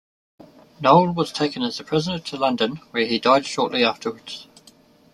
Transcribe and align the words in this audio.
Noel 0.81 1.13
was 1.13 1.31
taken 1.31 1.61
as 1.61 1.79
a 1.79 1.83
prisoner 1.83 2.17
to 2.17 2.35
London, 2.35 2.77
where 2.89 3.05
he 3.05 3.19
died 3.19 3.45
shortly 3.45 3.83
afterwards. 3.85 4.47